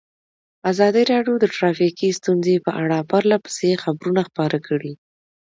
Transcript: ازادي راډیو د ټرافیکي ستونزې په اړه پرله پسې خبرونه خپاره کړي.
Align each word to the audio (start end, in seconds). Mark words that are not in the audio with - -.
ازادي 0.71 1.03
راډیو 1.11 1.35
د 1.39 1.45
ټرافیکي 1.55 2.09
ستونزې 2.19 2.55
په 2.65 2.71
اړه 2.83 2.97
پرله 3.09 3.37
پسې 3.45 3.69
خبرونه 3.83 4.21
خپاره 4.29 4.57
کړي. 4.67 4.93